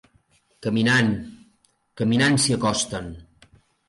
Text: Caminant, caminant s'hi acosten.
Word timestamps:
Caminant, 0.67 1.11
caminant 2.01 2.39
s'hi 2.45 2.57
acosten. 2.57 3.13